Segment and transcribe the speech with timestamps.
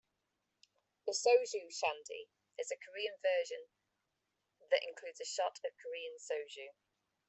[1.05, 3.69] The "soju" shandy is a Korean version
[4.71, 6.69] that includes a shot of Korean "soju".